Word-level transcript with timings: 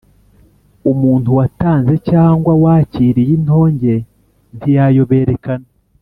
Umuntu 0.91 1.29
watanze 1.39 1.93
cyangwa 2.09 2.51
wakiriye 2.63 3.31
indonke 3.37 3.95
ntiyayoberekana 4.57 5.67